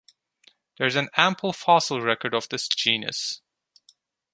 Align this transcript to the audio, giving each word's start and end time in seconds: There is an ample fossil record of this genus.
There 0.79 0.87
is 0.87 0.95
an 0.95 1.09
ample 1.15 1.53
fossil 1.53 2.01
record 2.01 2.33
of 2.33 2.49
this 2.49 2.67
genus. 2.67 3.43